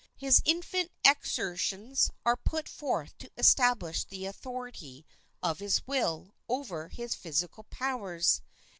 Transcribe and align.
His 0.15 0.41
infant 0.45 0.91
exertions 1.05 2.09
are 2.25 2.35
put 2.35 2.67
forth 2.67 3.15
to 3.19 3.29
establish 3.37 4.03
the 4.03 4.25
authority 4.25 5.05
of 5.43 5.59
his 5.59 5.85
will 5.85 6.33
over 6.49 6.87
his 6.87 7.13
physical 7.13 7.65
powers. 7.65 8.41